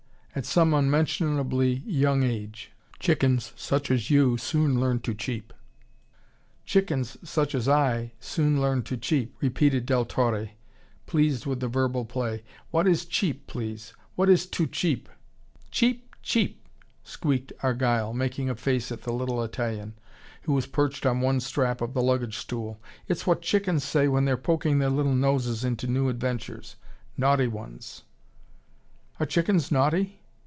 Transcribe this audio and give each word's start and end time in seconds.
"At 0.33 0.45
some 0.45 0.73
unmentionably 0.73 1.83
young 1.85 2.23
age. 2.23 2.71
Chickens 2.99 3.51
such 3.57 3.91
as 3.91 4.09
you 4.09 4.37
soon 4.37 4.79
learn 4.79 5.01
to 5.01 5.13
cheep." 5.13 5.51
"Chickens 6.65 7.17
such 7.21 7.53
as 7.53 7.67
I 7.67 8.13
soon 8.17 8.61
learn 8.61 8.83
to 8.83 8.95
cheap," 8.95 9.35
repeated 9.41 9.85
Del 9.85 10.05
Torre, 10.05 10.51
pleased 11.05 11.45
with 11.45 11.59
the 11.59 11.67
verbal 11.67 12.05
play. 12.05 12.43
"What 12.69 12.87
is 12.87 13.03
cheap, 13.03 13.45
please? 13.45 13.91
What 14.15 14.29
is 14.29 14.45
TO 14.45 14.67
CHEAP?" 14.67 15.09
"Cheep! 15.69 16.15
Cheep!" 16.21 16.65
squeaked 17.03 17.51
Argyle, 17.61 18.13
making 18.13 18.49
a 18.49 18.55
face 18.55 18.89
at 18.89 19.01
the 19.01 19.11
little 19.11 19.43
Italian, 19.43 19.95
who 20.43 20.53
was 20.53 20.65
perched 20.65 21.05
on 21.05 21.19
one 21.19 21.41
strap 21.41 21.81
of 21.81 21.93
the 21.93 22.01
luggage 22.01 22.37
stool. 22.37 22.79
"It's 23.09 23.27
what 23.27 23.41
chickens 23.41 23.83
say 23.83 24.07
when 24.07 24.23
they're 24.23 24.37
poking 24.37 24.79
their 24.79 24.89
little 24.89 25.13
noses 25.13 25.65
into 25.65 25.87
new 25.87 26.07
adventures 26.07 26.77
naughty 27.17 27.47
ones." 27.47 28.03
"Are 29.19 29.25
chickens 29.25 29.69
naughty? 29.73 30.19